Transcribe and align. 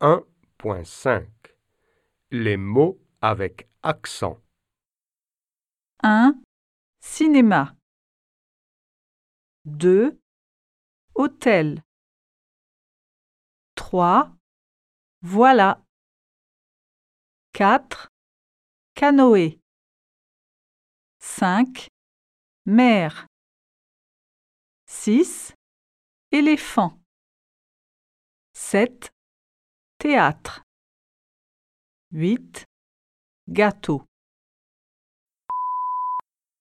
1.5 0.00 1.26
Les 2.30 2.56
mots 2.56 3.00
avec 3.20 3.68
accent. 3.82 4.40
1. 6.04 6.40
Cinéma. 7.00 7.74
2. 9.64 10.16
Hôtel. 11.16 11.82
3. 13.74 14.32
Voilà. 15.22 15.82
4. 17.52 18.08
Canoë. 18.94 19.58
5. 21.18 21.88
Mer. 22.66 23.26
6. 24.86 25.54
Éléphant. 26.30 27.00
7. 28.52 29.10
Théâtre. 29.98 30.62
8. 32.12 32.64
Gâteau. 33.48 34.04